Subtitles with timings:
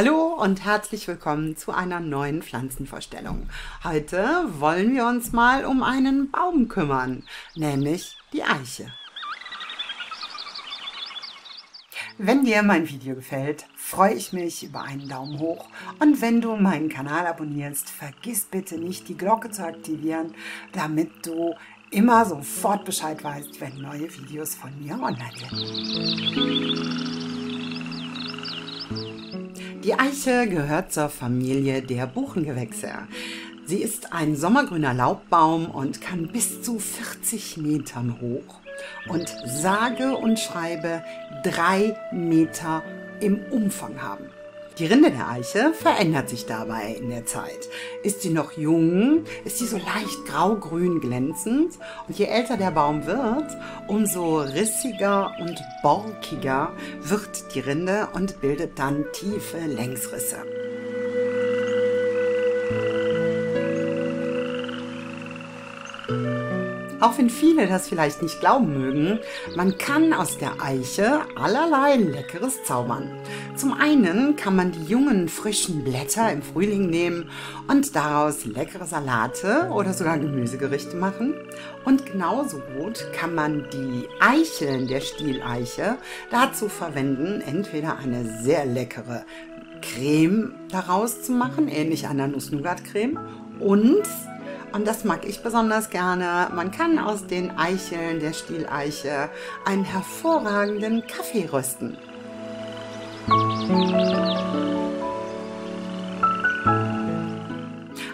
[0.00, 3.48] Hallo und herzlich willkommen zu einer neuen Pflanzenvorstellung.
[3.82, 7.24] Heute wollen wir uns mal um einen Baum kümmern,
[7.56, 8.92] nämlich die Eiche.
[12.16, 15.66] Wenn dir mein Video gefällt, freue ich mich über einen Daumen hoch
[15.98, 20.32] und wenn du meinen Kanal abonnierst, vergiss bitte nicht die Glocke zu aktivieren,
[20.74, 21.56] damit du
[21.90, 27.27] immer sofort Bescheid weißt, wenn neue Videos von mir online sind.
[29.88, 32.90] Die Eiche gehört zur Familie der Buchengewächse.
[33.64, 38.60] Sie ist ein sommergrüner Laubbaum und kann bis zu 40 Metern hoch
[39.08, 41.02] und sage und schreibe
[41.42, 42.82] drei Meter
[43.20, 44.26] im Umfang haben.
[44.78, 47.68] Die Rinde der Eiche verändert sich dabei in der Zeit.
[48.04, 51.74] Ist sie noch jung, ist sie so leicht grau-grün glänzend
[52.06, 53.56] und je älter der Baum wird,
[53.88, 60.36] umso rissiger und borkiger wird die Rinde und bildet dann tiefe Längsrisse.
[67.00, 69.20] Auch wenn viele das vielleicht nicht glauben mögen,
[69.56, 73.10] man kann aus der Eiche allerlei Leckeres zaubern.
[73.54, 77.30] Zum einen kann man die jungen, frischen Blätter im Frühling nehmen
[77.68, 81.34] und daraus leckere Salate oder sogar Gemüsegerichte machen.
[81.84, 85.98] Und genauso gut kann man die Eicheln der Stieleiche
[86.30, 89.24] dazu verwenden, entweder eine sehr leckere
[89.82, 93.18] Creme daraus zu machen, ähnlich einer Nuss-Nougat-Creme,
[93.60, 94.02] und
[94.72, 96.48] und das mag ich besonders gerne.
[96.54, 99.30] Man kann aus den Eicheln der Stieleiche
[99.64, 101.96] einen hervorragenden Kaffee rösten.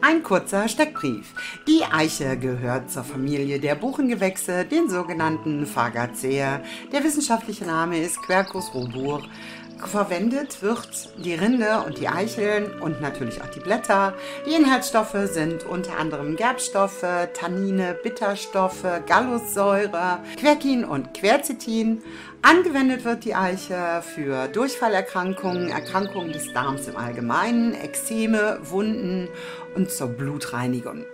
[0.00, 1.34] Ein kurzer Steckbrief.
[1.66, 6.60] Die Eiche gehört zur Familie der Buchengewächse, den sogenannten Fagaceae.
[6.92, 9.22] Der wissenschaftliche Name ist Quercus robur.
[9.84, 14.14] Verwendet wird die Rinde und die Eicheln und natürlich auch die Blätter.
[14.46, 22.02] Die Inhaltsstoffe sind unter anderem Gerbstoffe, Tannine, Bitterstoffe, Gallussäure, Quercetin und Quercetin.
[22.42, 29.28] Angewendet wird die Eiche für Durchfallerkrankungen, Erkrankungen des Darms im Allgemeinen, Ekzeme, Wunden
[29.74, 31.04] und zur Blutreinigung.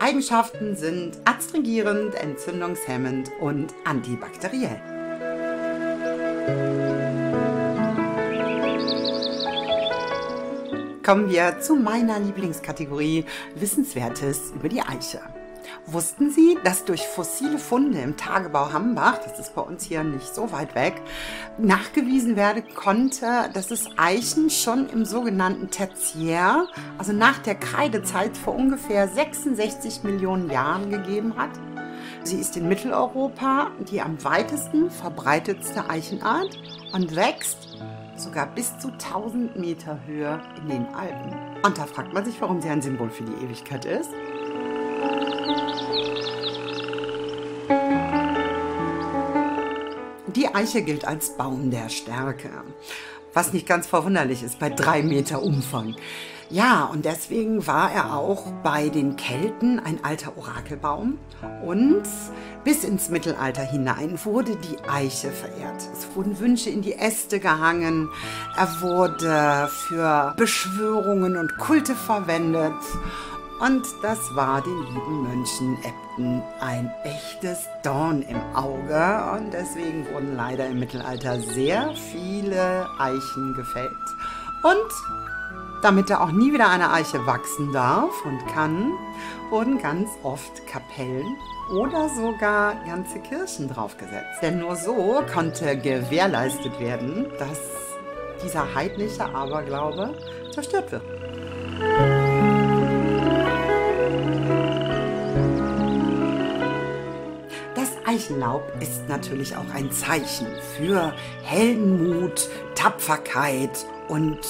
[0.00, 4.80] Eigenschaften sind adstringierend, entzündungshemmend und antibakteriell.
[11.04, 13.24] Kommen wir zu meiner Lieblingskategorie
[13.54, 15.20] Wissenswertes über die Eiche.
[15.86, 20.34] Wussten Sie, dass durch fossile Funde im Tagebau Hambach, das ist bei uns hier nicht
[20.34, 21.00] so weit weg,
[21.58, 26.66] nachgewiesen werden konnte, dass es Eichen schon im sogenannten Tertiär,
[26.98, 31.50] also nach der Kreidezeit vor ungefähr 66 Millionen Jahren gegeben hat?
[32.22, 36.58] Sie ist in Mitteleuropa die am weitesten verbreitetste Eichenart
[36.92, 37.78] und wächst
[38.20, 41.34] sogar bis zu 1000 Meter Höhe in den Alpen.
[41.62, 44.10] Und da fragt man sich, warum sie ein Symbol für die Ewigkeit ist.
[50.26, 52.50] Die Eiche gilt als Baum der Stärke,
[53.34, 55.96] was nicht ganz verwunderlich ist bei drei Meter Umfang.
[56.52, 61.16] Ja, und deswegen war er auch bei den Kelten ein alter Orakelbaum
[61.64, 62.02] und
[62.64, 65.80] bis ins Mittelalter hinein wurde die Eiche verehrt.
[65.92, 68.08] Es wurden Wünsche in die Äste gehangen,
[68.56, 72.74] er wurde für Beschwörungen und Kulte verwendet
[73.60, 80.34] und das war den lieben Mönchen Äbten ein echtes Dorn im Auge und deswegen wurden
[80.34, 83.92] leider im Mittelalter sehr viele Eichen gefällt.
[84.62, 84.90] Und
[85.82, 88.92] damit da auch nie wieder eine Eiche wachsen darf und kann,
[89.50, 91.36] wurden ganz oft Kapellen
[91.72, 94.42] oder sogar ganze Kirchen draufgesetzt.
[94.42, 97.58] Denn nur so konnte gewährleistet werden, dass
[98.44, 100.14] dieser heidnische Aberglaube
[100.52, 101.02] zerstört wird.
[107.74, 111.12] Das Eichenlaub ist natürlich auch ein Zeichen für
[111.44, 114.40] Heldenmut, Tapferkeit und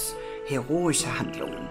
[0.51, 1.69] heroische Handlungen.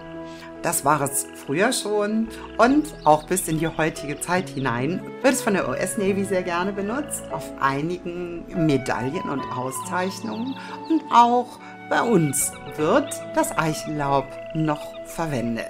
[0.62, 2.28] Das war es früher schon
[2.58, 6.42] und auch bis in die heutige Zeit hinein wird es von der US Navy sehr
[6.42, 10.54] gerne benutzt, auf einigen Medaillen und Auszeichnungen
[10.88, 15.66] und auch bei uns wird das Eichenlaub noch verwendet.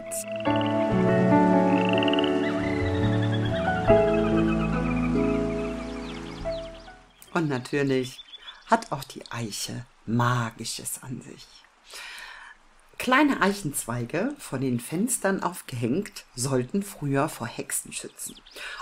[7.33, 8.21] Und natürlich
[8.67, 11.47] hat auch die Eiche Magisches an sich.
[13.00, 18.35] Kleine Eichenzweige vor den Fenstern aufgehängt sollten früher vor Hexen schützen.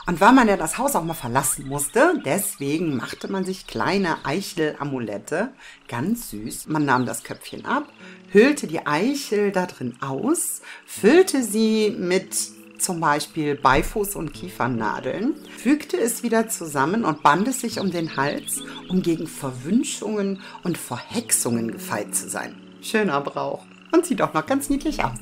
[0.09, 4.27] Und weil man ja das Haus auch mal verlassen musste, deswegen machte man sich kleine
[4.27, 5.51] Eichelamulette,
[5.87, 6.67] ganz süß.
[6.67, 7.93] Man nahm das Köpfchen ab,
[8.33, 12.35] hüllte die Eichel da drin aus, füllte sie mit
[12.81, 18.17] zum Beispiel Beifuß- und Kiefernadeln, fügte es wieder zusammen und band es sich um den
[18.17, 22.61] Hals, um gegen Verwünschungen und Verhexungen gefeit zu sein.
[22.83, 25.19] Schöner Brauch und sieht auch noch ganz niedlich aus.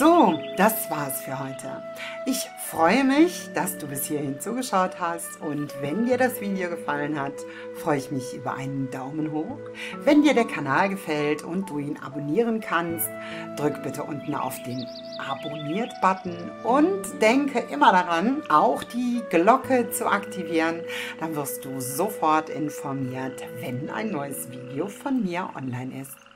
[0.00, 1.82] So, das war's für heute.
[2.24, 7.20] Ich freue mich, dass du bis hierhin zugeschaut hast und wenn dir das Video gefallen
[7.20, 7.34] hat,
[7.82, 9.58] freue ich mich über einen Daumen hoch.
[10.02, 13.10] Wenn dir der Kanal gefällt und du ihn abonnieren kannst,
[13.58, 14.86] drück bitte unten auf den
[15.18, 20.80] Abonniert-Button und denke immer daran, auch die Glocke zu aktivieren.
[21.18, 26.29] Dann wirst du sofort informiert, wenn ein neues Video von mir online ist.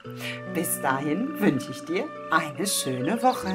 [0.55, 3.49] Bis dahin wünsche ich dir eine schöne Woche.